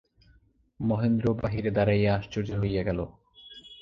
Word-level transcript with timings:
মহেন্দ্র 0.79 1.25
বাহিরে 1.33 1.71
দাঁড়াইয়া 1.71 2.11
আশ্চর্য 2.15 2.49
হইয়া 2.61 2.83
গেল। 2.83 2.99